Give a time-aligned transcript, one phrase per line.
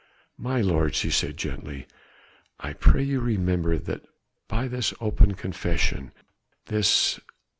[0.39, 1.85] "My lord," she said gently,
[2.59, 4.01] "I pray you to remember that
[4.47, 6.11] by this open confession
[6.65, 7.19] this